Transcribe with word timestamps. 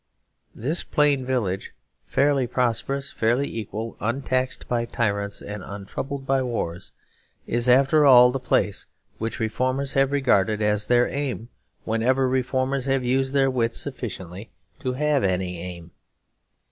This 0.55 0.83
plain 0.83 1.23
village, 1.23 1.75
fairly 2.07 2.47
prosperous, 2.47 3.11
fairly 3.11 3.47
equal, 3.47 3.97
untaxed 3.99 4.67
by 4.67 4.85
tyrants 4.85 5.43
and 5.43 5.61
untroubled 5.63 6.25
by 6.25 6.41
wars, 6.41 6.91
is 7.45 7.69
after 7.69 8.03
all 8.03 8.31
the 8.31 8.39
place 8.39 8.87
which 9.19 9.39
reformers 9.39 9.93
have 9.93 10.11
regarded 10.11 10.59
as 10.59 10.87
their 10.87 11.07
aim; 11.07 11.49
whenever 11.83 12.27
reformers 12.27 12.85
have 12.85 13.03
used 13.03 13.35
their 13.35 13.51
wits 13.51 13.77
sufficiently 13.79 14.49
to 14.79 14.93
have 14.93 15.23
any 15.23 15.59
aim. 15.61 15.91